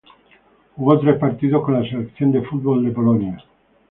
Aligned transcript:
Jugó 0.75 0.99
tres 0.99 1.19
partidos 1.19 1.63
con 1.63 1.75
la 1.75 1.87
selección 1.87 2.31
de 2.31 2.41
fútbol 2.41 2.83
de 2.83 2.89
Polonia. 2.89 3.37